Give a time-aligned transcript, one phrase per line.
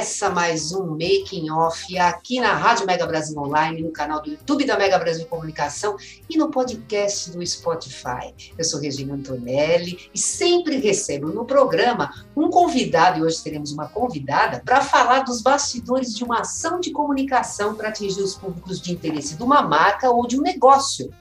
[0.00, 4.64] Começa mais um Making Off aqui na Rádio Mega Brasil Online, no canal do YouTube
[4.64, 5.94] da Mega Brasil Comunicação
[6.26, 8.34] e no podcast do Spotify.
[8.56, 13.88] Eu sou Regina Antonelli e sempre recebo no programa um convidado, e hoje teremos uma
[13.88, 18.92] convidada, para falar dos bastidores de uma ação de comunicação para atingir os públicos de
[18.92, 21.12] interesse de uma marca ou de um negócio.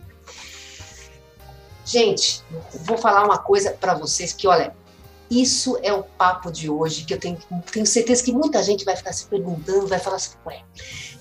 [1.84, 2.42] Gente,
[2.86, 4.74] vou falar uma coisa para vocês que, olha,
[5.30, 7.38] isso é o papo de hoje, que eu tenho,
[7.72, 10.64] tenho certeza que muita gente vai ficar se perguntando, vai falar assim, ué,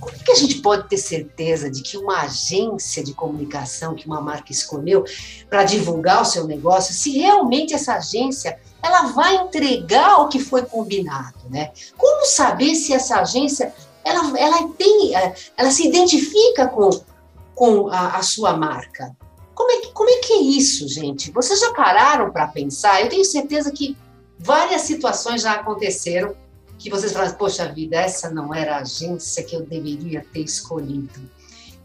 [0.00, 4.06] como é que a gente pode ter certeza de que uma agência de comunicação que
[4.06, 5.04] uma marca escolheu
[5.50, 10.62] para divulgar o seu negócio, se realmente essa agência ela vai entregar o que foi
[10.64, 11.72] combinado, né?
[11.96, 15.12] Como saber se essa agência ela, ela tem,
[15.56, 16.90] ela se identifica com,
[17.54, 19.14] com a, a sua marca?
[19.58, 21.32] Como é, que, como é que é isso, gente?
[21.32, 23.02] Vocês já pararam para pensar?
[23.02, 23.96] Eu tenho certeza que
[24.38, 26.32] várias situações já aconteceram
[26.78, 31.20] que vocês falam, poxa vida, essa não era a agência que eu deveria ter escolhido.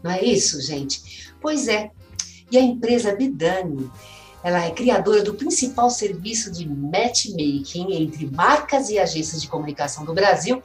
[0.04, 1.34] Não é isso, gente?
[1.40, 1.90] Pois é.
[2.48, 3.90] E a empresa Bidani,
[4.44, 10.14] ela é criadora do principal serviço de matchmaking entre marcas e agências de comunicação do
[10.14, 10.62] Brasil,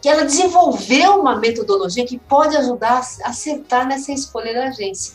[0.00, 5.14] que ela desenvolveu uma metodologia que pode ajudar a acertar nessa escolha da agência.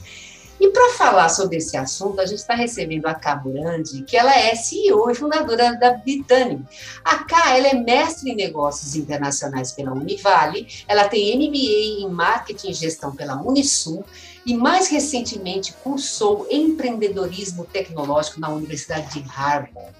[0.60, 4.36] E para falar sobre esse assunto, a gente está recebendo a Ká Burandi, que ela
[4.36, 6.66] é CEO e fundadora da Bitani.
[7.06, 12.72] A Ká, ela é mestre em negócios internacionais pela Univale, ela tem MBA em marketing
[12.72, 14.04] e gestão pela Unisul
[14.46, 19.96] e mais recentemente cursou empreendedorismo tecnológico na Universidade de Harvard.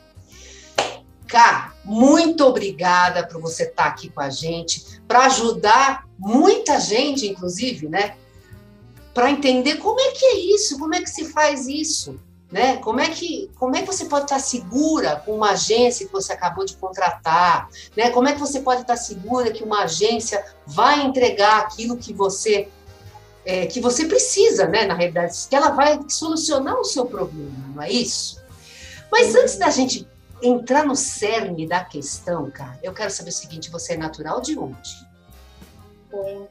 [1.28, 7.28] Cá, muito obrigada por você estar tá aqui com a gente, para ajudar muita gente,
[7.28, 8.16] inclusive, né?
[9.18, 12.20] Para entender como é que é isso, como é que se faz isso,
[12.52, 12.78] né?
[12.78, 16.34] Como é que como é que você pode estar segura com uma agência que você
[16.34, 18.12] acabou de contratar, né?
[18.12, 22.70] Como é que você pode estar segura que uma agência vai entregar aquilo que você
[23.44, 24.86] é, que você precisa, né?
[24.86, 28.40] Na realidade, que ela vai solucionar o seu problema, não é isso?
[29.12, 30.08] Mas antes da gente
[30.44, 34.56] entrar no cerne da questão, cara, eu quero saber o seguinte: você é natural de
[34.60, 35.08] onde?
[36.12, 36.48] Bom,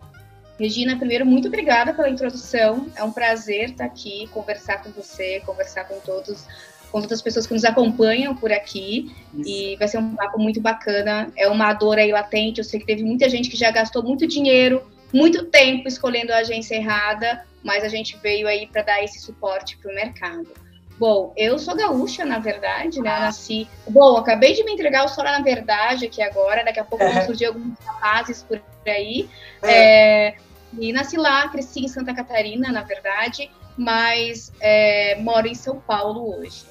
[0.58, 2.86] Regina, primeiro, muito obrigada pela introdução.
[2.96, 6.46] É um prazer estar aqui, conversar com você, conversar com todos,
[6.90, 9.14] com todas as pessoas que nos acompanham por aqui.
[9.34, 9.48] Isso.
[9.48, 11.30] E vai ser um papo muito bacana.
[11.36, 12.58] É uma dor aí latente.
[12.58, 16.38] Eu sei que teve muita gente que já gastou muito dinheiro, muito tempo escolhendo a
[16.38, 20.65] agência errada, mas a gente veio aí para dar esse suporte para o mercado.
[20.98, 23.16] Bom, eu sou gaúcha, na verdade, né?
[23.16, 23.68] Eu nasci.
[23.88, 26.64] Bom, acabei de me entregar o Sora na Verdade aqui agora.
[26.64, 29.28] Daqui a pouco vão surgir alguns rapazes por aí.
[29.62, 30.28] É.
[30.28, 30.36] É,
[30.78, 36.38] e nasci lá, cresci em Santa Catarina, na verdade, mas é, moro em São Paulo
[36.38, 36.64] hoje.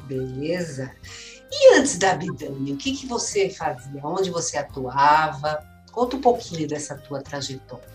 [0.00, 0.92] Beleza.
[1.50, 4.00] E antes da Bidani, o que, que você fazia?
[4.04, 5.64] Onde você atuava?
[5.90, 7.94] Conta um pouquinho dessa tua trajetória.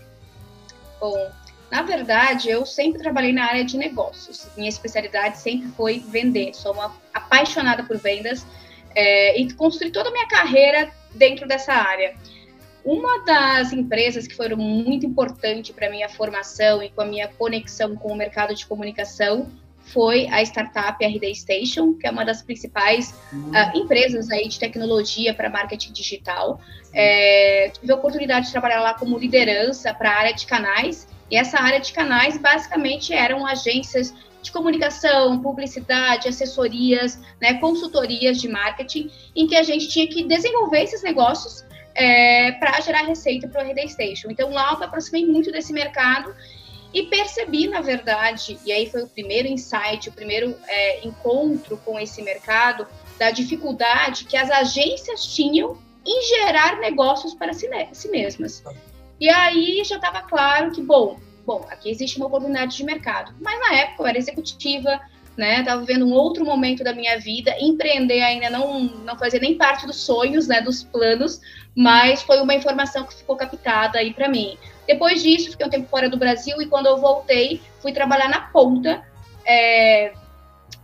[0.98, 1.30] Bom,
[1.70, 4.48] na verdade, eu sempre trabalhei na área de negócios.
[4.56, 6.52] Minha especialidade sempre foi vender.
[6.54, 8.44] Sou uma apaixonada por vendas
[8.94, 12.14] é, e construí toda a minha carreira dentro dessa área.
[12.84, 17.94] Uma das empresas que foram muito importante para minha formação e com a minha conexão
[17.94, 19.50] com o mercado de comunicação
[19.84, 23.50] foi a startup RD Station, que é uma das principais uhum.
[23.50, 26.60] uh, empresas aí de tecnologia para marketing digital.
[26.92, 31.36] É, tive a oportunidade de trabalhar lá como liderança para a área de canais, e
[31.36, 39.10] essa área de canais basicamente eram agências de comunicação, publicidade, assessorias, né, consultorias de marketing,
[39.36, 41.64] em que a gente tinha que desenvolver esses negócios
[41.94, 44.28] é, para gerar receita para o RD Station.
[44.30, 46.34] Então lá eu me aproximei muito desse mercado
[46.92, 51.98] e percebi, na verdade, e aí foi o primeiro insight, o primeiro é, encontro com
[52.00, 52.86] esse mercado,
[53.18, 58.64] da dificuldade que as agências tinham em gerar negócios para si, si mesmas.
[59.20, 61.20] E aí já estava claro que, bom,
[61.50, 63.34] bom, aqui existe uma oportunidade de mercado.
[63.40, 65.00] Mas na época eu era executiva,
[65.36, 65.64] né?
[65.64, 69.84] Tava vivendo um outro momento da minha vida, empreender ainda não não fazia nem parte
[69.84, 71.40] dos sonhos, né, dos planos,
[71.74, 74.56] mas foi uma informação que ficou captada aí para mim.
[74.86, 78.42] Depois disso, fiquei um tempo fora do Brasil e quando eu voltei, fui trabalhar na
[78.42, 79.02] ponta
[79.44, 80.12] é,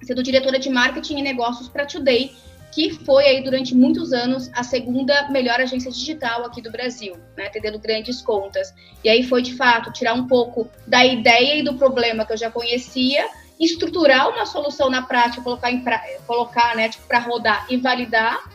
[0.02, 2.34] sendo diretora de marketing e negócios para Today,
[2.72, 7.46] que foi aí durante muitos anos a segunda melhor agência digital aqui do Brasil, né,
[7.46, 8.74] atendendo grandes contas.
[9.02, 12.36] E aí foi de fato tirar um pouco da ideia e do problema que eu
[12.36, 13.28] já conhecia,
[13.58, 18.50] estruturar uma solução na prática, colocar em pra, colocar, né, tipo, para rodar e validar.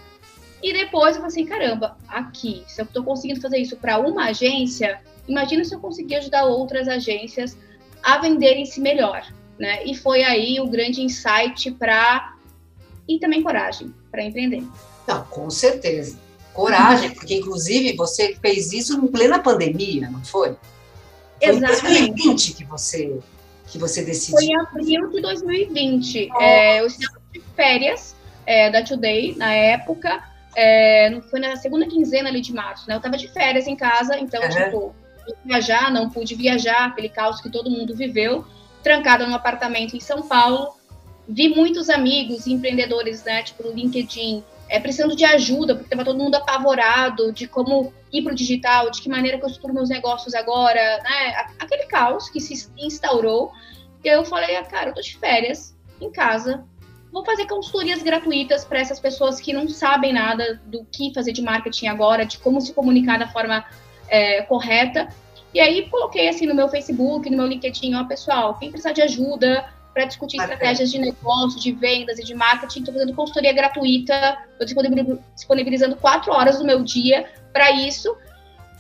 [0.62, 4.26] E depois eu falei assim, caramba, aqui, se eu estou conseguindo fazer isso para uma
[4.26, 7.58] agência, imagina se eu conseguir ajudar outras agências
[8.04, 9.26] a venderem-se melhor,
[9.58, 9.84] né?
[9.84, 12.36] E foi aí o grande insight para
[13.16, 14.64] e também coragem para empreender.
[15.08, 16.18] Não, com certeza.
[16.54, 20.50] Coragem, porque inclusive você fez isso em plena pandemia, não foi?
[20.50, 22.04] Foi Exatamente.
[22.04, 23.20] em 2020 que você,
[23.68, 24.38] que você decidiu.
[24.38, 26.30] Foi em abril de 2020.
[26.32, 26.42] Oh.
[26.42, 28.16] É, eu estava de férias
[28.46, 30.24] é, da Today, na época.
[30.56, 32.96] É, foi na segunda quinzena ali de março, né?
[32.96, 34.50] Eu estava de férias em casa, então, uhum.
[34.50, 34.96] tipo,
[35.46, 38.46] viajar, não pude viajar, aquele caos que todo mundo viveu,
[38.84, 40.76] trancada num apartamento em São Paulo
[41.32, 46.18] vi muitos amigos empreendedores, né, tipo no LinkedIn, é, precisando de ajuda, porque estava todo
[46.18, 49.90] mundo apavorado de como ir para o digital, de que maneira que eu estruturo meus
[49.90, 51.46] negócios agora, né?
[51.60, 53.52] Aquele caos que se instaurou.
[54.04, 56.64] E eu falei, ah, cara, eu tô de férias, em casa,
[57.12, 61.42] vou fazer consultorias gratuitas para essas pessoas que não sabem nada do que fazer de
[61.42, 63.66] marketing agora, de como se comunicar da forma
[64.08, 65.10] é, correta.
[65.54, 69.02] E aí coloquei assim no meu Facebook, no meu LinkedIn, ó, pessoal, quem precisar de
[69.02, 72.80] ajuda, para discutir estratégias de negócio, de vendas e de marketing.
[72.80, 74.66] Estou fazendo consultoria gratuita, estou
[75.36, 78.16] disponibilizando quatro horas do meu dia para isso.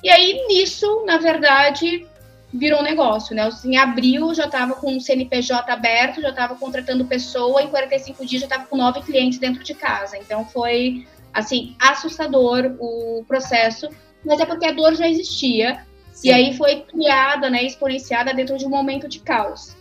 [0.04, 2.08] E aí, nisso, na verdade,
[2.54, 3.48] virou um negócio, né?
[3.64, 8.42] Em abril já estava com o CNPJ aberto, já estava contratando pessoa, em 45 dias
[8.42, 10.18] já estava com nove clientes dentro de casa.
[10.18, 13.90] Então foi, assim, assustador o processo,
[14.26, 15.86] mas é porque a dor já existia.
[16.14, 16.30] Sim.
[16.30, 19.76] E aí foi criada, né, exponenciada dentro de um momento de caos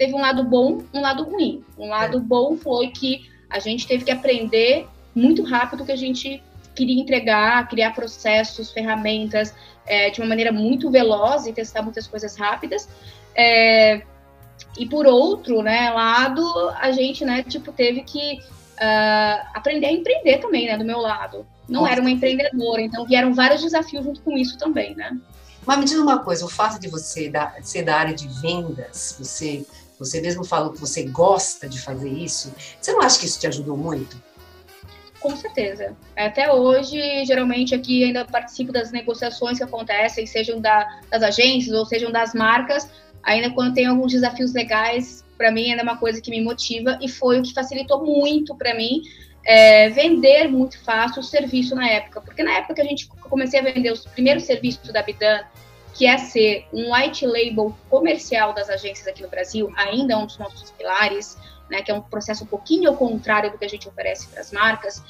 [0.00, 1.62] teve um lado bom, um lado ruim.
[1.76, 2.20] Um lado é.
[2.20, 6.42] bom foi que a gente teve que aprender muito rápido o que a gente
[6.74, 9.54] queria entregar, criar processos, ferramentas
[9.84, 12.88] é, de uma maneira muito veloz e testar muitas coisas rápidas.
[13.36, 14.00] É,
[14.78, 20.38] e por outro, né, lado, a gente, né, tipo, teve que uh, aprender a empreender
[20.38, 21.44] também, né, do meu lado.
[21.68, 21.92] Não Nossa.
[21.92, 25.14] era uma empreendedora, então vieram vários desafios junto com isso também, né.
[25.66, 29.14] Mas me diz uma coisa, o fato de você da, ser da área de vendas,
[29.18, 29.66] você
[30.00, 32.52] você mesmo falou que você gosta de fazer isso.
[32.80, 34.20] Você não acha que isso te ajudou muito?
[35.20, 35.94] Com certeza.
[36.16, 41.84] Até hoje, geralmente aqui ainda participo das negociações que acontecem, sejam da, das agências ou
[41.84, 42.88] sejam das marcas.
[43.22, 46.98] Ainda quando tem alguns desafios legais, para mim ainda é uma coisa que me motiva
[47.02, 49.02] e foi o que facilitou muito para mim
[49.44, 52.22] é, vender muito fácil o serviço na época.
[52.22, 55.40] Porque na época que a gente comecei a vender os primeiros serviços da Bidan,
[55.94, 60.26] que é ser um white label comercial das agências aqui no Brasil, ainda é um
[60.26, 61.36] dos nossos pilares,
[61.70, 64.40] né, que é um processo um pouquinho ao contrário do que a gente oferece para
[64.40, 65.02] as marcas.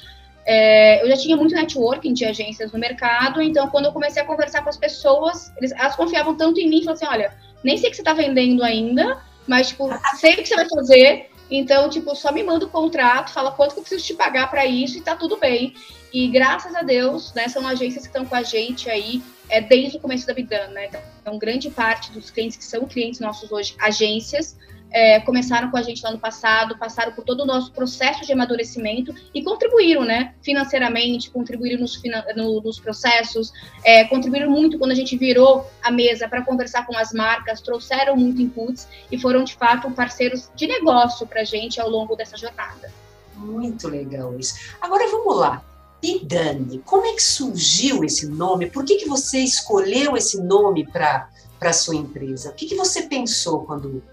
[0.45, 4.25] É, eu já tinha muito networking de agências no mercado, então quando eu comecei a
[4.25, 7.87] conversar com as pessoas, eles, elas confiavam tanto em mim, falaram assim, olha, nem sei
[7.87, 11.89] o que você está vendendo ainda, mas, tipo, sei o que você vai fazer, então,
[11.89, 14.97] tipo, só me manda o contrato, fala quanto que eu preciso te pagar para isso
[14.97, 15.75] e tá tudo bem.
[16.13, 19.97] E graças a Deus, né, são agências que estão com a gente aí é, desde
[19.97, 20.89] o começo da Bidan, né?
[21.21, 24.57] Então, grande parte dos clientes que são clientes nossos hoje, agências,
[24.91, 28.33] é, começaram com a gente lá no passado, passaram por todo o nosso processo de
[28.33, 32.01] amadurecimento e contribuíram, né, financeiramente, contribuíram nos,
[32.35, 36.97] no, nos processos, é, contribuíram muito quando a gente virou a mesa para conversar com
[36.97, 41.79] as marcas, trouxeram muito inputs e foram, de fato, parceiros de negócio para a gente
[41.79, 42.91] ao longo dessa jornada.
[43.35, 44.75] Muito legal isso.
[44.81, 45.63] Agora vamos lá.
[46.01, 48.69] Bidani, como é que surgiu esse nome?
[48.69, 51.29] Por que, que você escolheu esse nome para
[51.59, 52.49] a sua empresa?
[52.49, 54.03] O que, que você pensou quando,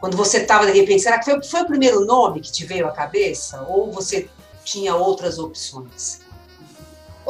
[0.00, 2.86] quando você estava, de repente, será que foi, foi o primeiro nome que te veio
[2.86, 3.62] à cabeça?
[3.68, 4.28] Ou você
[4.64, 6.23] tinha outras opções?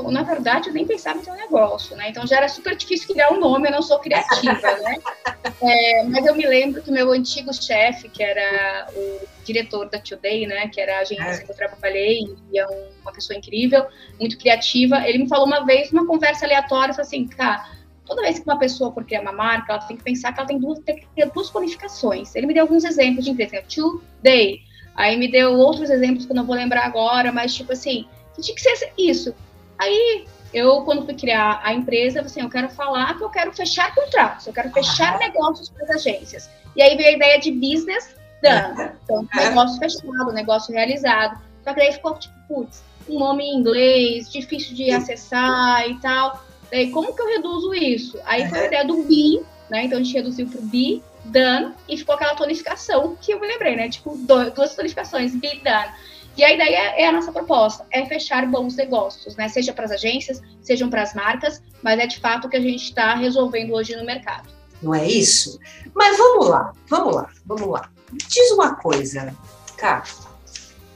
[0.03, 2.09] Na verdade, eu nem pensava em ter um negócio, né?
[2.09, 4.97] Então já era super difícil criar um nome, eu não sou criativa, né?
[5.63, 10.47] É, mas eu me lembro que meu antigo chefe, que era o diretor da Today,
[10.47, 10.69] né?
[10.69, 11.39] Que era a agência é.
[11.39, 12.21] que eu trabalhei,
[12.53, 12.67] e é
[13.03, 13.87] uma pessoa incrível,
[14.19, 15.07] muito criativa.
[15.09, 17.67] Ele me falou uma vez, numa conversa aleatória, assim, cara,
[18.05, 20.49] toda vez que uma pessoa for criar uma marca, ela tem que pensar que ela
[20.49, 22.35] tem duas, tem que ter duas bonificações.
[22.35, 24.61] Ele me deu alguns exemplos de empresa, Today.
[24.95, 28.07] Aí me deu outros exemplos que eu não vou lembrar agora, mas tipo assim,
[28.41, 29.35] tinha que ser isso
[29.79, 33.95] Aí eu, quando fui criar a empresa, assim, eu quero falar que eu quero fechar
[33.95, 36.49] contratos, eu quero fechar negócios para as agências.
[36.77, 38.93] E aí veio a ideia de business done.
[39.05, 41.41] Então, negócio fechado, negócio realizado.
[41.65, 46.45] Só que daí ficou tipo, putz, um nome em inglês, difícil de acessar e tal.
[46.71, 48.19] Daí, como que eu reduzo isso?
[48.25, 49.41] Aí foi a ideia do BI,
[49.71, 49.85] né?
[49.85, 53.47] Então a gente reduziu para o BI, done, e ficou aquela tonificação que eu me
[53.47, 53.89] lembrei, né?
[53.89, 55.93] Tipo, duas tonificações, be done.
[56.37, 59.49] E a ideia é a nossa proposta, é fechar bons negócios, né?
[59.49, 62.61] Seja para as agências, sejam para as marcas, mas é de fato o que a
[62.61, 64.49] gente está resolvendo hoje no mercado.
[64.83, 65.59] Não é isso?
[65.95, 67.91] Mas vamos lá, vamos lá, vamos lá.
[68.13, 69.35] Diz uma coisa,
[69.77, 70.05] Cá.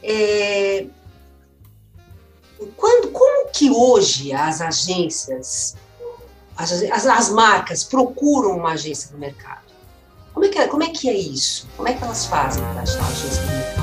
[0.03, 0.87] É...
[2.77, 5.77] Quando, como que hoje as agências,
[6.57, 9.69] as, as, as marcas procuram uma agência no mercado?
[10.35, 11.69] Como é que é, como é, que é isso?
[11.77, 13.78] Como é que elas fazem para achar uma agência no mercado?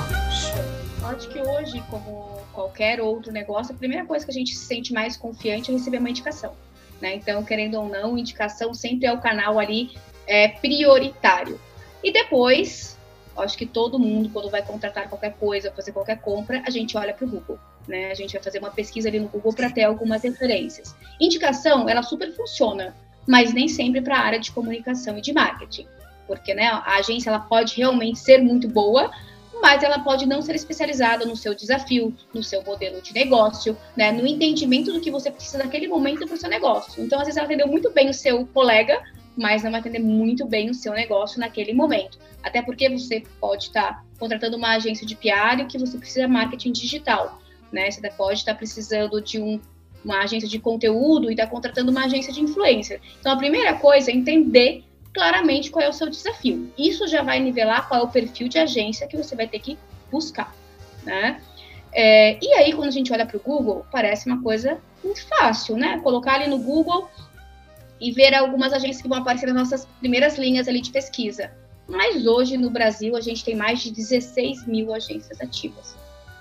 [1.25, 4.93] Acho que hoje, como qualquer outro negócio, a primeira coisa que a gente se sente
[4.93, 6.53] mais confiante é receber uma indicação.
[7.01, 7.15] Né?
[7.15, 9.91] Então, querendo ou não, indicação sempre é o canal ali
[10.27, 11.59] é, prioritário.
[12.03, 12.97] E depois,
[13.37, 17.13] acho que todo mundo, quando vai contratar qualquer coisa, fazer qualquer compra, a gente olha
[17.13, 17.59] para o Google.
[17.87, 18.11] Né?
[18.11, 20.95] A gente vai fazer uma pesquisa ali no Google para ter algumas referências.
[21.19, 22.95] Indicação, ela super funciona,
[23.27, 25.87] mas nem sempre para a área de comunicação e de marketing.
[26.27, 29.11] Porque né, a agência ela pode realmente ser muito boa,
[29.61, 34.11] mas ela pode não ser especializada no seu desafio, no seu modelo de negócio, né,
[34.11, 37.03] no entendimento do que você precisa naquele momento para o seu negócio.
[37.03, 39.01] Então, às vezes, ela atendeu muito bem o seu colega,
[39.35, 42.17] mas não vai atender muito bem o seu negócio naquele momento.
[42.41, 46.71] Até porque você pode estar tá contratando uma agência de PR que você precisa marketing
[46.71, 47.41] digital.
[47.71, 47.91] Né?
[47.91, 49.59] Você pode estar tá precisando de um,
[50.03, 53.01] uma agência de conteúdo e está contratando uma agência de influencer.
[53.19, 54.83] Então, a primeira coisa é entender
[55.15, 56.71] claramente qual é o seu desafio.
[56.77, 59.79] Isso já vai nivelar qual é o perfil de agência que você vai ter que
[60.11, 60.53] buscar,
[61.03, 61.41] né?
[61.93, 65.77] É, e aí, quando a gente olha para o Google, parece uma coisa muito fácil,
[65.77, 65.99] né?
[66.03, 67.09] Colocar ali no Google
[68.01, 71.49] e ver algumas agências que vão aparecer nas nossas primeiras linhas ali de pesquisa.
[71.87, 75.95] Mas hoje, no Brasil, a gente tem mais de 16 mil agências ativas.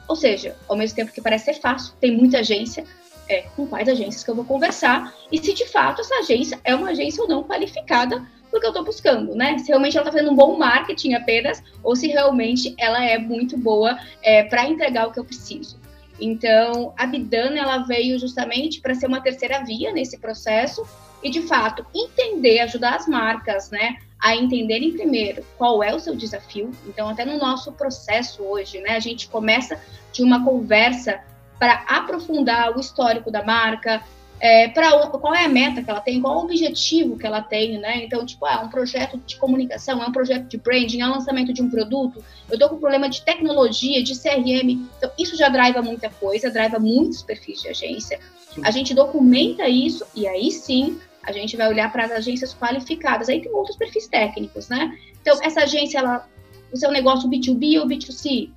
[0.09, 2.85] Ou seja, ao mesmo tempo que parece ser fácil, tem muita agência,
[3.29, 6.75] é, com quais agências que eu vou conversar e se de fato essa agência é
[6.75, 9.59] uma agência ou não qualificada porque eu estou buscando, né?
[9.59, 13.59] Se realmente ela está fazendo um bom marketing apenas, ou se realmente ela é muito
[13.59, 15.77] boa é, para entregar o que eu preciso.
[16.21, 20.87] Então, a Bidana ela veio justamente para ser uma terceira via nesse processo
[21.21, 26.15] e, de fato, entender, ajudar as marcas, né, a entenderem primeiro qual é o seu
[26.15, 26.71] desafio.
[26.87, 29.81] Então, até no nosso processo hoje, né, a gente começa
[30.13, 31.21] de uma conversa
[31.59, 34.01] para aprofundar o histórico da marca,
[34.41, 37.41] é, para qual é a meta que ela tem, qual é o objetivo que ela
[37.41, 38.05] tem, né?
[38.05, 41.53] Então, tipo, é um projeto de comunicação, é um projeto de branding, é um lançamento
[41.53, 42.23] de um produto.
[42.51, 44.87] Eu tô com problema de tecnologia, de CRM.
[44.99, 48.21] Então, isso já driva muita coisa, driva muitos perfis de agência.
[48.63, 53.29] A gente documenta isso e aí sim a gente vai olhar para as agências qualificadas.
[53.29, 54.97] Aí tem outros perfis técnicos, né?
[55.21, 56.29] Então, essa agência, ela,
[56.71, 58.51] o seu negócio B2B ou B2C?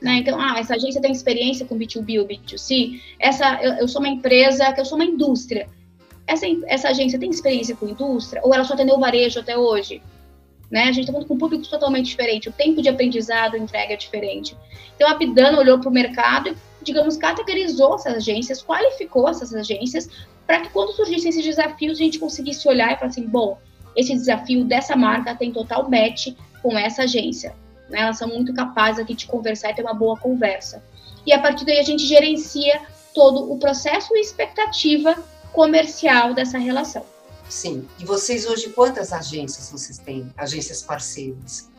[0.00, 0.18] Né?
[0.18, 4.08] Então, ah, essa agência tem experiência com B2B ou B2C, essa, eu, eu sou uma
[4.08, 5.68] empresa, que eu sou uma indústria.
[6.26, 10.00] Essa, essa agência tem experiência com indústria ou ela só atendeu varejo até hoje?
[10.70, 10.82] Né?
[10.82, 14.56] A gente está falando com públicos totalmente diferentes, o tempo de aprendizado, entrega é diferente.
[14.94, 20.08] Então, a Pidana olhou para o mercado e, digamos, categorizou essas agências, qualificou essas agências,
[20.46, 23.58] para que quando surgissem esses desafios, a gente conseguisse olhar e falar assim, bom,
[23.96, 26.28] esse desafio dessa marca tem total match
[26.62, 27.54] com essa agência
[27.88, 28.00] né?
[28.00, 30.82] Elas são muito capazes aqui de conversar e ter uma boa conversa.
[31.26, 32.80] E a partir daí a gente gerencia
[33.14, 35.16] todo o processo e expectativa
[35.52, 37.04] comercial dessa relação.
[37.48, 37.86] Sim.
[37.98, 40.32] E vocês hoje quantas agências vocês têm?
[40.36, 41.70] Agências parceiras?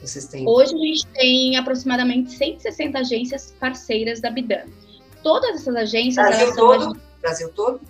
[0.00, 0.46] Vocês têm?
[0.46, 4.64] Hoje a gente tem aproximadamente 160 agências parceiras da Bidan.
[5.22, 7.00] Todas essas agências Brasil todo?
[7.20, 7.80] Brasil todo?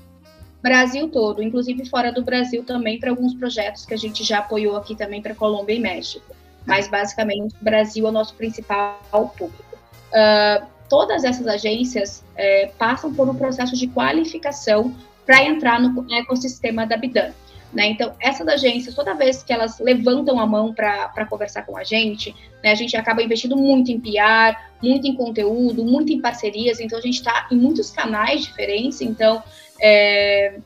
[0.62, 4.76] Brasil todo, inclusive fora do Brasil também para alguns projetos que a gente já apoiou
[4.76, 6.35] aqui também para Colômbia e México
[6.66, 9.00] mas basicamente o Brasil é o nosso principal
[9.38, 9.64] público.
[10.08, 14.94] Uh, todas essas agências é, passam por um processo de qualificação
[15.24, 17.32] para entrar no ecossistema da Bidan.
[17.72, 17.88] Né?
[17.88, 22.34] Então, essas agências, toda vez que elas levantam a mão para conversar com a gente,
[22.62, 26.80] né, a gente acaba investindo muito em PR, muito em conteúdo, muito em parcerias.
[26.80, 29.00] Então, a gente está em muitos canais diferentes.
[29.00, 29.42] Então,
[29.80, 30.58] é,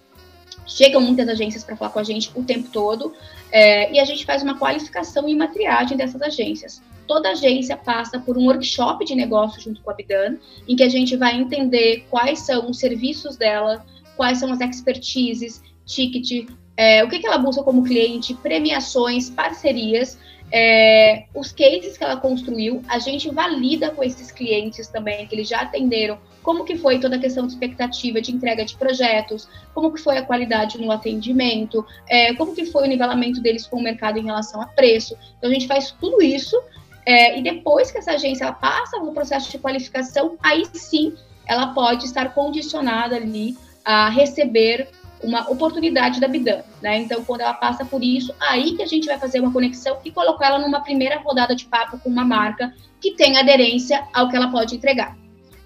[0.67, 3.15] chegam muitas agências para falar com a gente o tempo todo.
[3.53, 6.83] É, e a gente faz uma qualificação e uma triagem dessas agências.
[7.07, 10.37] Toda agência passa por um workshop de negócio junto com a Bidan,
[10.69, 13.85] em que a gente vai entender quais são os serviços dela,
[14.17, 20.19] quais são as expertises, ticket, é, o que, que ela busca como cliente, premiações, parcerias,
[20.53, 25.49] é, os cases que ela construiu, a gente valida com esses clientes também, que eles
[25.49, 29.93] já atenderam como que foi toda a questão de expectativa de entrega de projetos, como
[29.93, 33.83] que foi a qualidade no atendimento, é, como que foi o nivelamento deles com o
[33.83, 35.17] mercado em relação a preço.
[35.39, 36.61] Então a gente faz tudo isso
[37.05, 41.15] é, e depois que essa agência passa no processo de qualificação, aí sim
[41.47, 44.89] ela pode estar condicionada ali a receber
[45.23, 46.99] uma oportunidade da Bidan, né?
[46.99, 50.11] Então, quando ela passa por isso, aí que a gente vai fazer uma conexão e
[50.11, 54.37] colocar ela numa primeira rodada de papo com uma marca que tem aderência ao que
[54.37, 55.17] ela pode entregar.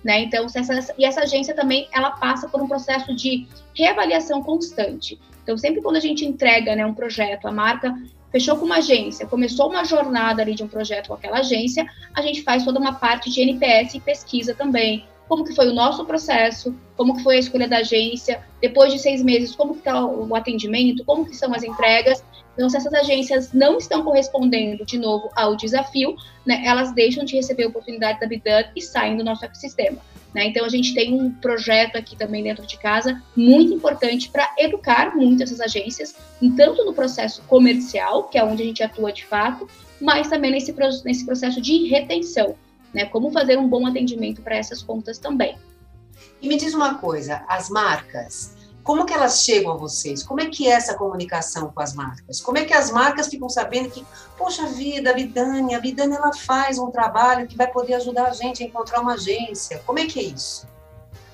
[0.05, 0.21] Né?
[0.21, 5.19] Então, essa, e essa agência também ela passa por um processo de reavaliação constante.
[5.43, 7.95] Então, sempre quando a gente entrega né, um projeto, a marca
[8.31, 12.21] fechou com uma agência, começou uma jornada ali de um projeto com aquela agência, a
[12.21, 15.07] gente faz toda uma parte de NPS e pesquisa também.
[15.29, 18.99] Como que foi o nosso processo, como que foi a escolha da agência, depois de
[18.99, 22.23] seis meses, como que está o atendimento, como que são as entregas,
[22.55, 26.17] então, se essas agências não estão correspondendo de novo ao desafio,
[26.47, 29.99] né, elas deixam de receber a oportunidade da Bidan e saem do nosso ecossistema.
[30.33, 30.47] Né?
[30.47, 35.17] Então, a gente tem um projeto aqui também dentro de casa muito importante para educar
[35.17, 36.15] muito essas agências,
[36.57, 39.69] tanto no processo comercial, que é onde a gente atua de fato,
[40.01, 42.57] mas também nesse, nesse processo de retenção.
[42.95, 43.05] Né?
[43.07, 45.59] Como fazer um bom atendimento para essas contas também.
[46.41, 50.23] E me diz uma coisa, as marcas, como que elas chegam a vocês?
[50.23, 52.41] Como é que é essa comunicação com as marcas?
[52.41, 54.05] Como é que as marcas ficam sabendo que,
[54.37, 58.33] poxa vida, a Bidani, a Bidani ela faz um trabalho que vai poder ajudar a
[58.33, 59.83] gente a encontrar uma agência.
[59.87, 60.69] Como é que é isso?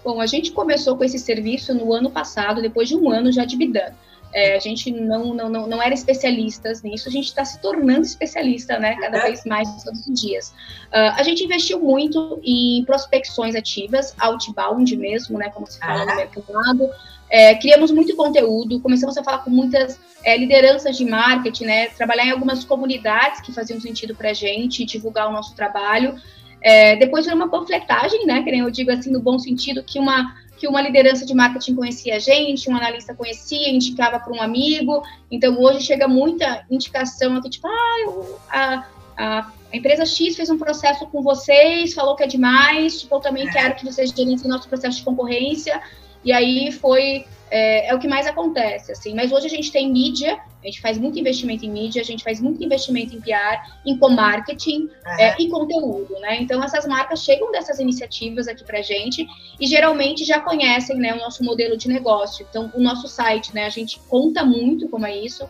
[0.05, 3.45] Bom, a gente começou com esse serviço no ano passado, depois de um ano já
[3.45, 3.97] de Bidani.
[4.33, 8.03] É, a gente não, não, não, não era especialistas nisso, a gente está se tornando
[8.03, 9.23] especialista, né, cada é.
[9.23, 10.51] vez mais todos os dias.
[10.93, 16.15] Uh, a gente investiu muito em prospecções ativas, outbound mesmo, né, como se fala no
[16.15, 16.91] mercado,
[17.31, 21.87] é, criamos muito conteúdo, começamos a falar com muitas é, lideranças de marketing, né?
[21.91, 26.17] Trabalhar em algumas comunidades que faziam sentido para a gente, divulgar o nosso trabalho.
[26.61, 28.43] É, depois foi uma panfletagem, né?
[28.43, 31.75] Que nem eu digo assim, no bom sentido, que uma, que uma liderança de marketing
[31.75, 35.03] conhecia a gente, um analista conhecia, indicava para um amigo.
[35.31, 38.85] Então hoje chega muita indicação aqui, tipo, ah,
[39.17, 43.21] a, a, empresa X fez um processo com vocês, falou que é demais, tipo, eu
[43.21, 43.51] também é.
[43.51, 45.81] quero que vocês gerenciem nosso processo de concorrência.
[46.23, 49.15] E aí foi é, é, o que mais acontece, assim.
[49.15, 52.23] Mas hoje a gente tem mídia, a gente faz muito investimento em mídia, a gente
[52.23, 55.13] faz muito investimento em PR, em co-marketing uhum.
[55.19, 56.41] é, e conteúdo, né?
[56.41, 59.27] Então essas marcas chegam dessas iniciativas aqui pra gente
[59.59, 62.47] e geralmente já conhecem, né, o nosso modelo de negócio.
[62.49, 65.49] Então o nosso site, né, a gente conta muito como é isso.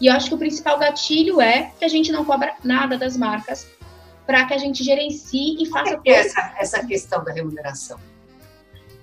[0.00, 3.16] E eu acho que o principal gatilho é que a gente não cobra nada das
[3.16, 3.66] marcas
[4.26, 5.96] para que a gente gerencie e faça.
[5.96, 7.98] Como é, é essa, essa questão da remuneração?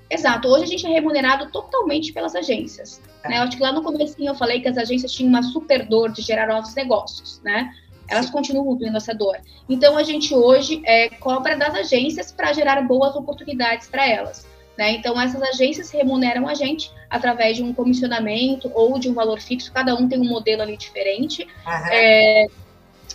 [0.10, 0.48] Exato.
[0.48, 3.02] Hoje a gente é remunerado totalmente pelas agências.
[3.24, 3.30] É.
[3.30, 3.38] Né?
[3.38, 6.12] Eu acho que lá no começo eu falei que as agências tinham uma super dor
[6.12, 7.74] de gerar novos negócios, né?
[8.08, 8.32] Elas Sim.
[8.32, 9.38] continuam tendo essa dor.
[9.68, 14.46] Então a gente hoje é, cobra das agências para gerar boas oportunidades para elas.
[14.78, 14.92] Né?
[14.92, 19.72] Então essas agências remuneram a gente através de um comissionamento ou de um valor fixo.
[19.72, 21.48] Cada um tem um modelo ali diferente.
[21.92, 22.46] É,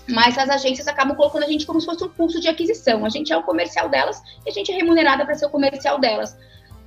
[0.09, 3.05] mas as agências acabam colocando a gente como se fosse um curso de aquisição.
[3.05, 6.01] A gente é o comercial delas e a gente é remunerada para ser o comercial
[6.01, 6.37] delas.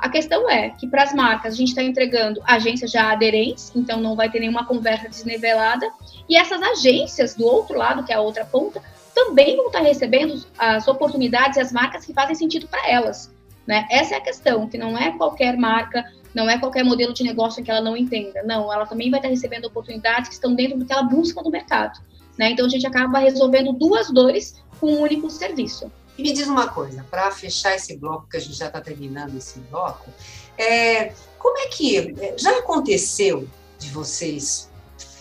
[0.03, 4.01] A questão é que para as marcas a gente está entregando agências já aderentes, então
[4.01, 5.89] não vai ter nenhuma conversa desnivelada,
[6.27, 8.81] e essas agências do outro lado, que é a outra ponta,
[9.15, 13.33] também vão estar tá recebendo as oportunidades e as marcas que fazem sentido para elas.
[13.65, 13.87] Né?
[13.89, 16.03] Essa é a questão, que não é qualquer marca,
[16.35, 18.43] não é qualquer modelo de negócio que ela não entenda.
[18.43, 21.41] Não, ela também vai estar tá recebendo oportunidades que estão dentro do que ela busca
[21.41, 21.97] no mercado.
[22.37, 22.51] Né?
[22.51, 25.89] Então a gente acaba resolvendo duas dores com um único serviço.
[26.17, 29.35] E me diz uma coisa, para fechar esse bloco, que a gente já está terminando
[29.35, 30.09] esse bloco,
[30.57, 33.47] é, como é que é, já aconteceu
[33.79, 34.69] de vocês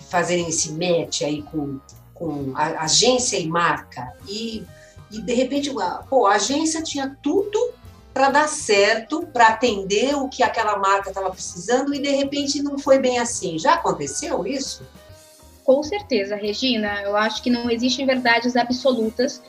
[0.08, 1.80] fazerem esse match aí com,
[2.14, 4.64] com a agência e marca e,
[5.10, 5.70] e de repente,
[6.08, 7.72] pô, a agência tinha tudo
[8.12, 12.78] para dar certo, para atender o que aquela marca estava precisando e de repente não
[12.78, 13.58] foi bem assim.
[13.58, 14.86] Já aconteceu isso?
[15.64, 17.00] Com certeza, Regina.
[17.02, 19.40] Eu acho que não existem verdades absolutas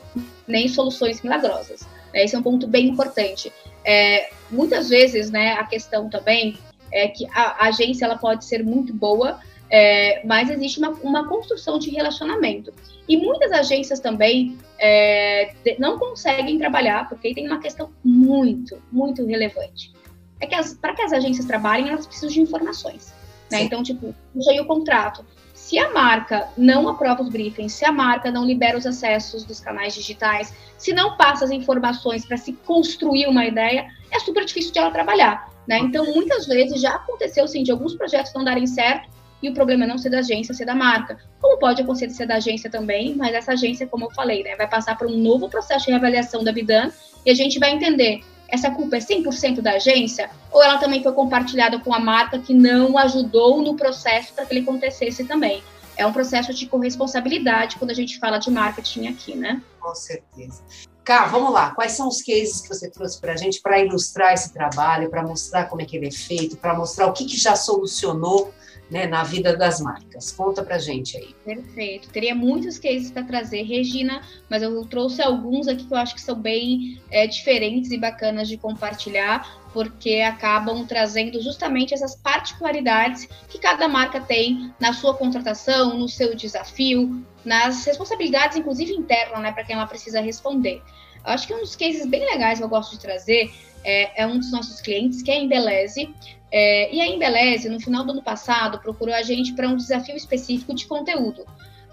[0.46, 1.86] nem soluções milagrosas.
[2.12, 2.24] Né?
[2.24, 3.52] Esse é um ponto bem importante.
[3.84, 6.56] É, muitas vezes, né, a questão também
[6.92, 11.28] é que a, a agência ela pode ser muito boa, é, mas existe uma, uma,
[11.28, 12.72] construção de relacionamento.
[13.08, 19.92] E muitas agências também é, não conseguem trabalhar, porque tem uma questão muito, muito relevante.
[20.40, 23.12] É que para que as agências trabalhem, elas precisam de informações.
[23.50, 23.62] Né?
[23.62, 25.24] Então, tipo, usei o contrato.
[25.64, 29.60] Se a marca não aprova os briefings, se a marca não libera os acessos dos
[29.60, 34.72] canais digitais, se não passa as informações para se construir uma ideia, é super difícil
[34.72, 35.50] de ela trabalhar.
[35.66, 35.78] Né?
[35.78, 39.08] Então, muitas vezes já aconteceu sim de alguns projetos não darem certo
[39.42, 41.16] e o problema é não ser da agência, ser da marca.
[41.40, 44.56] Como pode acontecer de ser da agência também, mas essa agência, como eu falei, né,
[44.56, 46.90] vai passar por um novo processo de reavaliação da Bidan
[47.24, 48.20] e a gente vai entender
[48.54, 52.54] essa culpa é 100% da agência ou ela também foi compartilhada com a marca que
[52.54, 55.62] não ajudou no processo para que ele acontecesse também?
[55.96, 59.62] É um processo de corresponsabilidade quando a gente fala de marketing aqui, né?
[59.80, 60.62] Com certeza.
[61.04, 61.72] Cá, vamos lá.
[61.72, 65.22] Quais são os cases que você trouxe para a gente para ilustrar esse trabalho, para
[65.22, 68.52] mostrar como é que ele é feito, para mostrar o que, que já solucionou
[68.90, 70.30] né, na vida das marcas?
[70.32, 71.34] Conta para gente aí.
[71.44, 72.08] Perfeito.
[72.10, 76.20] Teria muitos cases para trazer, Regina, mas eu trouxe alguns aqui que eu acho que
[76.20, 83.58] são bem é, diferentes e bacanas de compartilhar, porque acabam trazendo justamente essas particularidades que
[83.58, 89.64] cada marca tem na sua contratação, no seu desafio, nas responsabilidades, inclusive internas, né, para
[89.64, 90.80] quem ela precisa responder.
[91.24, 93.50] Eu acho que um dos cases bem legais que eu gosto de trazer
[93.84, 96.12] é, é um dos nossos clientes, que é a Embeleze.
[96.50, 100.16] É, e a Embeleze, no final do ano passado, procurou a gente para um desafio
[100.16, 101.44] específico de conteúdo.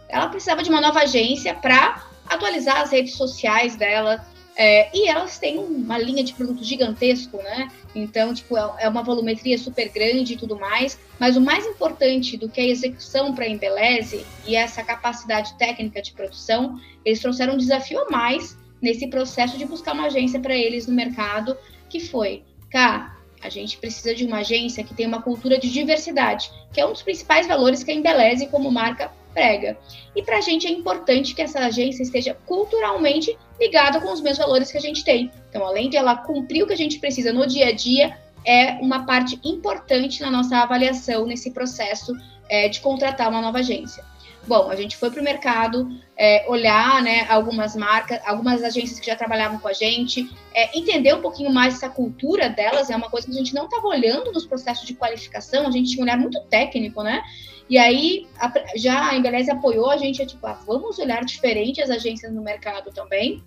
[0.07, 4.25] Ela precisava de uma nova agência para atualizar as redes sociais dela,
[4.55, 7.69] é, e elas têm uma linha de produto gigantesco, né?
[7.95, 10.99] Então, tipo, é, é uma volumetria super grande e tudo mais.
[11.19, 16.01] Mas o mais importante do que a execução para a Embeleze e essa capacidade técnica
[16.01, 20.55] de produção, eles trouxeram um desafio a mais nesse processo de buscar uma agência para
[20.55, 21.55] eles no mercado,
[21.91, 26.49] que foi, cá, a gente precisa de uma agência que tenha uma cultura de diversidade,
[26.71, 29.77] que é um dos principais valores que a Embeleze como marca prega.
[30.15, 34.45] E para a gente é importante que essa agência esteja culturalmente ligada com os mesmos
[34.45, 35.31] valores que a gente tem.
[35.49, 38.73] Então, além de ela cumprir o que a gente precisa no dia a dia, é
[38.73, 42.13] uma parte importante na nossa avaliação nesse processo
[42.49, 44.03] é, de contratar uma nova agência.
[44.47, 49.05] Bom, a gente foi para o mercado é, olhar né, algumas marcas, algumas agências que
[49.05, 53.09] já trabalhavam com a gente, é, entender um pouquinho mais essa cultura delas, é uma
[53.09, 56.03] coisa que a gente não estava olhando nos processos de qualificação, a gente tinha um
[56.03, 57.21] olhar muito técnico, né?
[57.69, 61.81] E aí, a, já a Embeleze apoiou a gente, é tipo, ah, vamos olhar diferente
[61.81, 63.41] as agências no mercado também.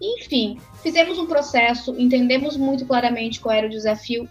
[0.00, 4.28] Enfim, fizemos um processo, entendemos muito claramente qual era o desafio,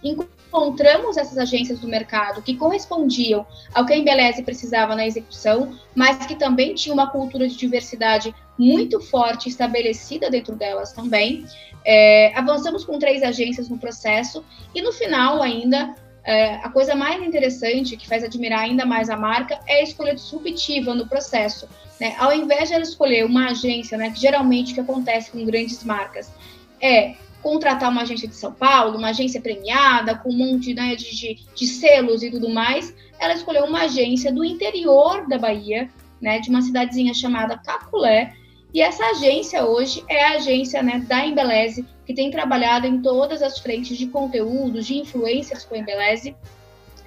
[0.47, 6.25] encontramos essas agências do mercado que correspondiam ao que a Embeleze precisava na execução, mas
[6.25, 11.45] que também tinha uma cultura de diversidade muito forte estabelecida dentro delas também.
[11.85, 17.21] É, avançamos com três agências no processo e no final ainda é, a coisa mais
[17.21, 21.67] interessante, que faz admirar ainda mais a marca, é a escolha disruptiva no processo.
[21.99, 22.15] Né?
[22.17, 25.83] Ao invés de ela escolher uma agência, né, que geralmente o que acontece com grandes
[25.83, 26.31] marcas
[26.81, 27.15] é
[27.47, 31.39] contratar uma agência de São Paulo, uma agência premiada, com um monte né, de, de,
[31.55, 35.89] de selos e tudo mais, ela escolheu uma agência do interior da Bahia,
[36.21, 38.33] né, de uma cidadezinha chamada Caculé,
[38.73, 43.41] e essa agência hoje é a agência né, da Embeleze, que tem trabalhado em todas
[43.41, 46.35] as frentes de conteúdos, de influências com a Embeleze.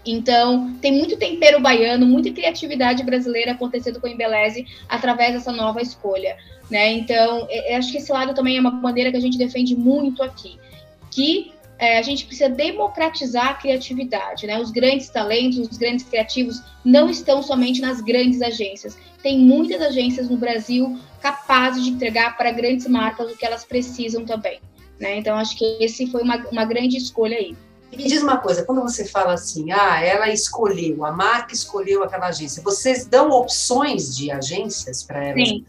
[0.04, 5.82] Então, tem muito tempero baiano, muita criatividade brasileira acontecendo com a Embeleze através dessa nova
[5.82, 6.36] escolha.
[6.70, 6.92] Né?
[6.92, 10.22] Então, eu acho que esse lado também é uma bandeira que a gente defende muito
[10.22, 10.58] aqui,
[11.10, 14.60] que é, a gente precisa democratizar a criatividade, né?
[14.60, 18.98] Os grandes talentos, os grandes criativos não estão somente nas grandes agências.
[19.22, 24.26] Tem muitas agências no Brasil capazes de entregar para grandes marcas o que elas precisam
[24.26, 24.60] também.
[25.00, 25.16] Né?
[25.16, 27.56] Então, acho que esse foi uma, uma grande escolha aí.
[27.96, 32.28] Me diz uma coisa, quando você fala assim, ah, ela escolheu, a marca escolheu aquela
[32.28, 35.64] agência, vocês dão opções de agências para ela Sim.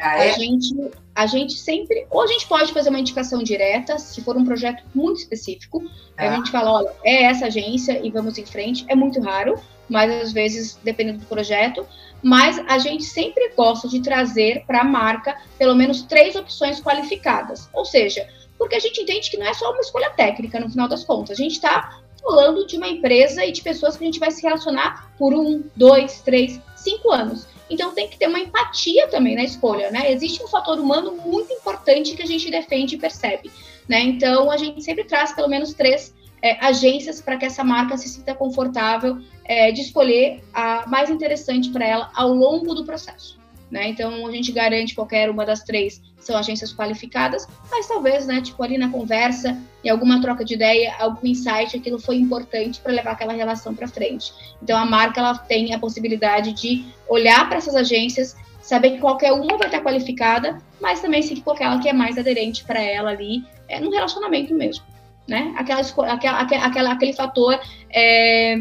[0.00, 0.30] Ah, é?
[0.30, 4.36] a, gente, a gente sempre, ou a gente pode fazer uma indicação direta, se for
[4.36, 5.82] um projeto muito específico,
[6.16, 6.30] ah.
[6.30, 10.10] a gente fala, olha, é essa agência e vamos em frente, é muito raro, mas
[10.10, 11.86] às vezes, dependendo do projeto,
[12.22, 17.68] mas a gente sempre gosta de trazer para a marca pelo menos três opções qualificadas,
[17.72, 18.26] ou seja,
[18.58, 21.38] porque a gente entende que não é só uma escolha técnica, no final das contas.
[21.38, 24.42] A gente está falando de uma empresa e de pessoas que a gente vai se
[24.42, 27.46] relacionar por um, dois, três, cinco anos.
[27.68, 30.12] Então tem que ter uma empatia também na escolha, né?
[30.12, 33.50] Existe um fator humano muito importante que a gente defende e percebe,
[33.88, 34.00] né?
[34.00, 38.08] Então a gente sempre traz pelo menos três é, agências para que essa marca se
[38.08, 43.38] sinta confortável é, de escolher a mais interessante para ela ao longo do processo.
[43.70, 43.88] Né?
[43.88, 48.62] Então a gente garante qualquer uma das três são agências qualificadas, mas talvez, né, tipo
[48.62, 53.12] ali na conversa e alguma troca de ideia, algum insight, aquilo foi importante para levar
[53.12, 54.32] aquela relação para frente.
[54.62, 59.32] Então a marca ela tem a possibilidade de olhar para essas agências, saber que qualquer
[59.32, 63.10] uma vai estar qualificada, mas também seguir com aquela que é mais aderente para ela
[63.10, 64.84] ali, é, no relacionamento mesmo,
[65.26, 65.54] né?
[65.56, 65.80] Aquela,
[66.12, 67.58] aquela, aquela aquele fator
[67.90, 68.58] é,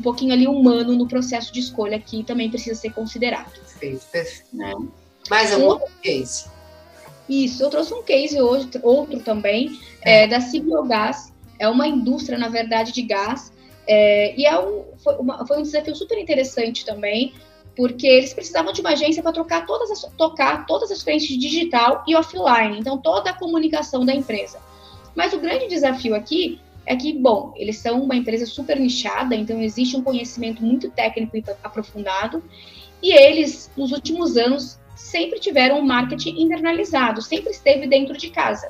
[0.00, 3.52] um pouquinho ali humano no processo de escolha que também precisa ser considerado.
[3.52, 4.56] Perfeito, perfeito.
[4.56, 4.74] Né?
[5.28, 6.46] Mais algum outro case?
[7.28, 10.24] Isso, eu trouxe um case hoje, outro também, é.
[10.24, 11.32] É, da Cibiogás.
[11.58, 13.52] É uma indústria, na verdade, de gás.
[13.86, 17.34] É, e é um, foi, uma, foi um desafio super interessante também,
[17.76, 22.02] porque eles precisavam de uma agência para tocar todas as, tocar todas as frentes digital
[22.08, 24.58] e offline, então toda a comunicação da empresa.
[25.14, 29.60] Mas o grande desafio aqui é que, bom, eles são uma empresa super nichada, então
[29.60, 32.42] existe um conhecimento muito técnico e aprofundado,
[33.02, 38.68] e eles, nos últimos anos, sempre tiveram um marketing internalizado, sempre esteve dentro de casa.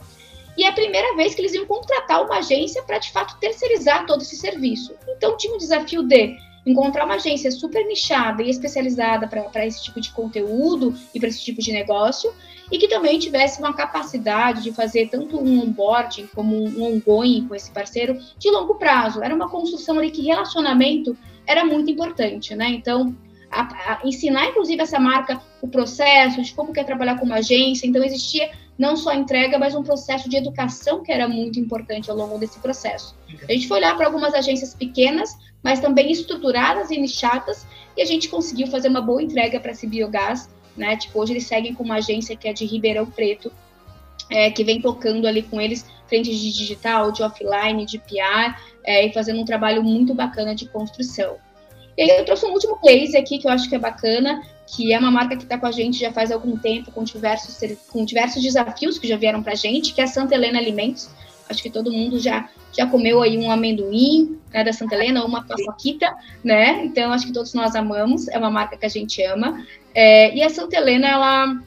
[0.56, 4.06] E é a primeira vez que eles iam contratar uma agência para, de fato, terceirizar
[4.06, 4.94] todo esse serviço.
[5.08, 10.00] Então, tinha o desafio de encontrar uma agência super nichada e especializada para esse tipo
[10.00, 12.32] de conteúdo e para esse tipo de negócio,
[12.70, 17.54] e que também tivesse uma capacidade de fazer tanto um onboarding como um ongoing com
[17.54, 19.22] esse parceiro de longo prazo.
[19.22, 22.68] Era uma construção ali que relacionamento era muito importante, né?
[22.68, 23.14] Então,
[23.50, 23.62] a,
[23.94, 27.86] a ensinar, inclusive, essa marca o processo de como quer trabalhar com uma agência.
[27.86, 32.16] Então, existia não só entrega, mas um processo de educação que era muito importante ao
[32.16, 33.14] longo desse processo.
[33.46, 38.06] A gente foi olhar para algumas agências pequenas, mas também estruturadas e nichadas, e a
[38.06, 40.96] gente conseguiu fazer uma boa entrega para esse biogás né?
[40.96, 43.52] Tipo, hoje eles seguem com uma agência que é de Ribeirão Preto,
[44.30, 49.06] é, que vem tocando ali com eles frente de digital, de offline, de PR, é,
[49.06, 51.36] e fazendo um trabalho muito bacana de construção.
[51.96, 54.92] E aí eu trouxe um último case aqui que eu acho que é bacana, que
[54.92, 58.04] é uma marca que está com a gente já faz algum tempo, com diversos, com
[58.04, 61.10] diversos desafios que já vieram para a gente, que é a Santa Helena Alimentos.
[61.48, 65.26] Acho que todo mundo já, já comeu aí um amendoim né, da Santa Helena, ou
[65.26, 66.84] uma paçoquita, né?
[66.84, 69.66] Então, acho que todos nós amamos, é uma marca que a gente ama.
[69.94, 71.62] É, e a Santa Helena, ela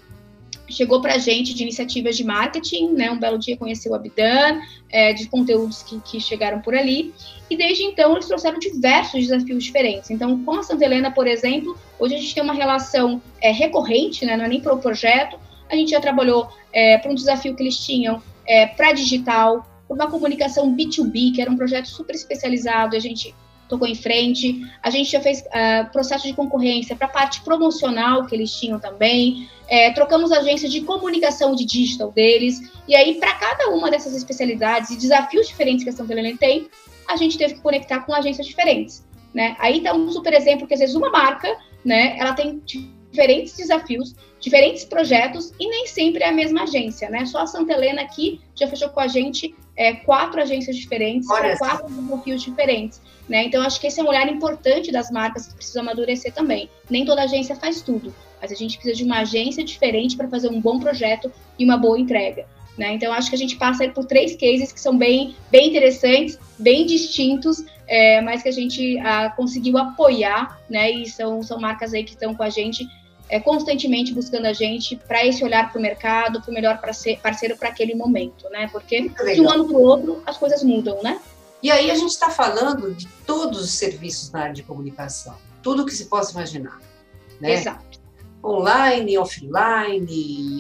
[0.70, 3.12] chegou para a gente de iniciativas de marketing, né?
[3.12, 4.60] Um belo dia conheceu o Abdan,
[4.90, 7.14] é, de conteúdos que, que, chegaram por ali,
[7.50, 10.10] e desde então eles trouxeram diversos desafios diferentes.
[10.10, 14.26] Então, com a Santa Helena, por exemplo, hoje a gente tem uma relação é, recorrente,
[14.26, 14.36] né?
[14.36, 17.64] Não é nem para o projeto, a gente já trabalhou é, para um desafio que
[17.64, 23.00] eles tinham é, para digital, uma comunicação B2B, que era um projeto super especializado, a
[23.00, 23.36] gente
[23.74, 24.62] tocou em frente.
[24.82, 28.80] A gente já fez uh, processo de concorrência para a parte promocional que eles tinham
[28.80, 29.50] também.
[29.68, 32.62] É, trocamos agências de comunicação de digital deles.
[32.88, 36.68] E aí, para cada uma dessas especialidades e desafios diferentes que a Santa Helena tem,
[37.08, 39.04] a gente teve que conectar com agências diferentes.
[39.34, 39.56] Né?
[39.60, 42.62] Aí está um super exemplo que às vezes uma marca, né, ela tem
[43.14, 47.26] diferentes desafios, diferentes projetos e nem sempre é a mesma agência, né?
[47.26, 51.88] Só a Santa Helena aqui já fechou com a gente é, quatro agências diferentes, quatro
[51.88, 53.02] desafios diferentes.
[53.28, 53.46] Né?
[53.46, 56.70] Então, acho que esse é um olhar importante das marcas que precisam amadurecer também.
[56.90, 60.50] Nem toda agência faz tudo, mas a gente precisa de uma agência diferente para fazer
[60.50, 62.46] um bom projeto e uma boa entrega.
[62.78, 62.94] Né?
[62.94, 66.86] Então, acho que a gente passa por três cases que são bem, bem interessantes, bem
[66.86, 70.90] distintos, é, mas que a gente ah, conseguiu apoiar, né?
[70.90, 72.88] E são, são marcas aí que estão com a gente
[73.30, 76.80] é, constantemente buscando a gente para esse olhar para o mercado, para o melhor
[77.22, 78.70] parceiro para aquele momento, né?
[78.72, 81.20] Porque de um ano para o outro as coisas mudam, né?
[81.64, 85.86] E aí a gente está falando de todos os serviços na área de comunicação, tudo
[85.86, 86.78] que se possa imaginar.
[87.40, 87.54] Né?
[87.54, 88.04] Exato.
[88.44, 90.60] Online, offline,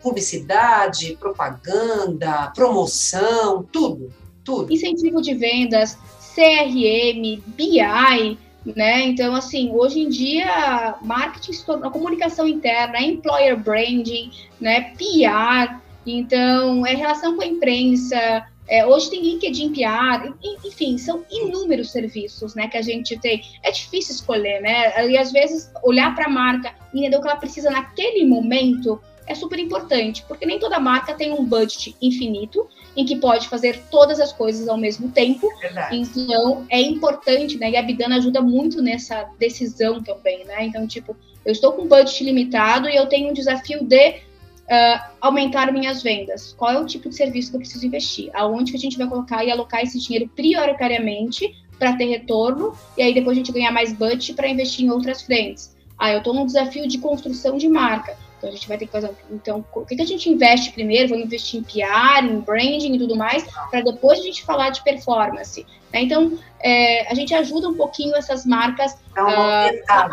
[0.00, 4.12] publicidade, propaganda, promoção, tudo,
[4.44, 4.72] tudo.
[4.72, 5.98] Incentivo de vendas,
[6.32, 8.38] CRM, BI,
[8.76, 9.00] né?
[9.08, 14.92] Então, assim, hoje em dia, marketing se tornou comunicação interna, employer branding, né?
[14.94, 20.30] PR, então, é relação com a imprensa, é, hoje tem LinkedIn PR,
[20.64, 23.42] enfim, são inúmeros serviços né, que a gente tem.
[23.62, 25.08] É difícil escolher, né?
[25.08, 29.00] E às vezes olhar para a marca e entender o que ela precisa naquele momento
[29.26, 33.78] é super importante, porque nem toda marca tem um budget infinito em que pode fazer
[33.90, 35.48] todas as coisas ao mesmo tempo.
[35.60, 35.96] Verdade.
[35.96, 37.70] Então, é importante, né?
[37.70, 40.64] E a Bidana ajuda muito nessa decisão também, né?
[40.64, 44.20] Então, tipo, eu estou com um budget limitado e eu tenho um desafio de
[44.68, 46.54] uh, aumentar minhas vendas?
[46.56, 48.30] Qual é o tipo de serviço que eu preciso investir?
[48.34, 53.02] Aonde que a gente vai colocar e alocar esse dinheiro prioritariamente para ter retorno e
[53.02, 55.76] aí depois a gente ganhar mais budget para investir em outras frentes?
[55.98, 58.16] Ah, eu estou num desafio de construção de marca.
[58.38, 59.10] Então a gente vai ter que fazer.
[59.30, 61.08] Então, o que, que a gente investe primeiro?
[61.08, 64.82] Vamos investir em PR, em branding e tudo mais, para depois a gente falar de
[64.84, 65.66] performance.
[65.92, 66.02] Né?
[66.02, 70.08] Então, é, a gente ajuda um pouquinho essas marcas uh, a,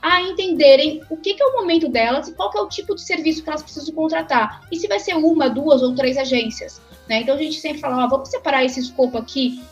[0.00, 3.02] a entenderem o que, que, é o momento delas e qual é o tipo de
[3.02, 4.66] serviço que elas precisam contratar.
[4.70, 6.80] E se vai ser uma, duas ou três agências.
[7.08, 7.22] Né?
[7.22, 9.62] Então a gente sempre fala, ó, vamos separar esse escopo aqui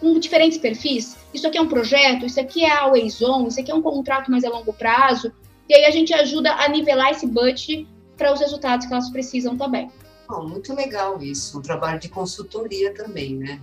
[0.00, 1.16] com diferentes perfis.
[1.32, 4.30] Isso aqui é um projeto, isso aqui é always on, isso aqui é um contrato
[4.30, 5.32] mais a longo prazo.
[5.68, 9.56] E aí a gente ajuda a nivelar esse budget para os resultados que elas precisam
[9.56, 9.90] também.
[10.28, 13.60] Muito legal isso, um trabalho de consultoria também, né?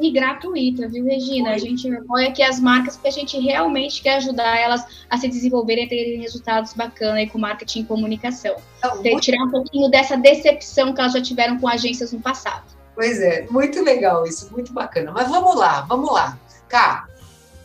[0.00, 1.50] E gratuita, viu, Regina?
[1.50, 5.26] A gente apoia aqui as marcas porque a gente realmente quer ajudar elas a se
[5.26, 8.56] desenvolverem e terem resultados bacanas com marketing e comunicação.
[8.78, 9.20] Então.
[9.20, 12.64] Tirar um pouquinho dessa decepção que elas já tiveram com agências no passado.
[12.94, 15.10] Pois é, muito legal isso, muito bacana.
[15.12, 16.38] Mas vamos lá, vamos lá.
[16.68, 17.08] Cá,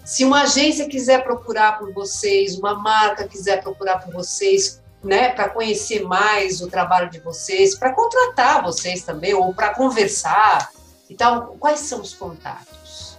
[0.04, 5.50] se uma agência quiser procurar por vocês, uma marca quiser procurar por vocês, né, para
[5.50, 10.69] conhecer mais o trabalho de vocês, para contratar vocês também, ou para conversar,
[11.13, 13.15] então, quais são os contatos?